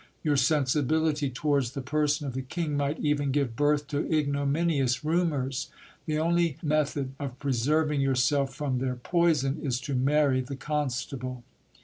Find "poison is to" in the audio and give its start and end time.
8.95-9.93